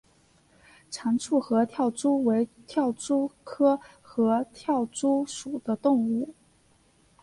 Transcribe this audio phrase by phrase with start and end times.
[0.89, 6.33] 长触合跳蛛为跳蛛科合跳蛛属的动物。